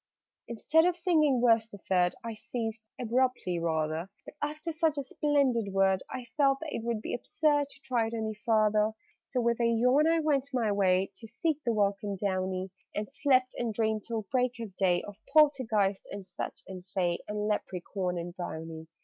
[0.47, 5.71] _'Instead of singing Verse the Third, I ceased abruptly, rather: But, after such a splendid
[5.71, 8.93] word, I felt that it would be absurd To try it any farther.
[9.27, 13.53] So with a yawn I went my way To seek the welcome downy, And slept,
[13.59, 18.35] and dreamed till break of day Of Poltergeist and Fetch and Fay And Leprechaun and
[18.35, 18.87] Brownie!